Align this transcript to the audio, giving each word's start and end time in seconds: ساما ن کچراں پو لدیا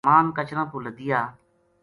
ساما 0.05 0.21
ن 0.25 0.27
کچراں 0.37 0.67
پو 0.71 0.77
لدیا 0.85 1.19